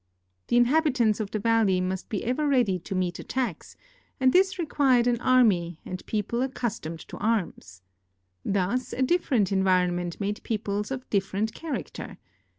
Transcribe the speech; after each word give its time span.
The 0.47 0.57
inhabitants 0.57 1.19
of 1.19 1.29
the 1.29 1.37
valley 1.37 1.79
must 1.79 2.09
be 2.09 2.23
ever 2.23 2.47
ready 2.47 2.79
to 2.79 2.95
meet 2.95 3.19
attacks, 3.19 3.75
and 4.19 4.33
this 4.33 4.57
required 4.57 5.05
an 5.05 5.21
army 5.21 5.79
and 5.85 6.03
people 6.07 6.41
accustomed 6.41 7.01
to 7.09 7.17
arms. 7.17 7.83
Thus 8.43 8.93
a 8.93 9.03
different 9.03 9.51
environment 9.51 10.19
made 10.19 10.41
peoples 10.41 10.89
of 10.89 11.07
different 11.11 11.53
character. 11.53 12.17